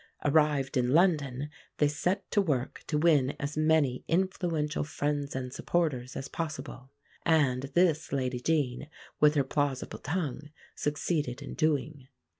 Arrived 0.25 0.77
in 0.77 0.89
London 0.95 1.51
they 1.77 1.87
set 1.87 2.31
to 2.31 2.41
work 2.41 2.83
to 2.87 2.97
win 2.97 3.35
as 3.39 3.55
many 3.55 4.03
influential 4.07 4.83
friends 4.83 5.35
and 5.35 5.53
supporters 5.53 6.15
as 6.15 6.27
possible; 6.27 6.89
and 7.23 7.69
this 7.75 8.11
Lady 8.11 8.39
Jean, 8.39 8.89
with 9.19 9.35
her 9.35 9.43
plausible 9.43 9.99
tongue, 9.99 10.49
succeeded 10.73 11.39
in 11.43 11.53
doing. 11.53 12.07